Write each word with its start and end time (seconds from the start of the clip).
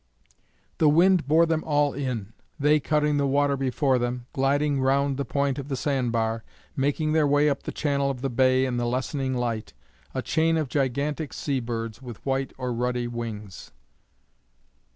The 0.79 0.89
wind 0.89 1.27
bore 1.27 1.45
them 1.45 1.63
all 1.63 1.93
in, 1.93 2.33
they 2.59 2.79
cutting 2.79 3.17
the 3.17 3.27
water 3.27 3.55
before 3.55 3.99
them, 3.99 4.25
gliding 4.33 4.81
round 4.81 5.15
the 5.15 5.25
point 5.25 5.59
of 5.59 5.67
the 5.67 5.75
sand 5.75 6.11
bar, 6.11 6.43
making 6.75 7.11
their 7.13 7.27
way 7.27 7.47
up 7.47 7.61
the 7.61 7.71
channel 7.71 8.09
of 8.09 8.21
the 8.21 8.29
bay 8.31 8.65
in 8.65 8.77
the 8.77 8.87
lessening 8.87 9.35
light, 9.35 9.75
a 10.15 10.23
chain 10.23 10.57
of 10.57 10.69
gigantic 10.69 11.33
sea 11.33 11.59
birds 11.59 12.01
with 12.01 12.25
white 12.25 12.51
or 12.57 12.73
ruddy 12.73 13.07
wings. 13.07 13.71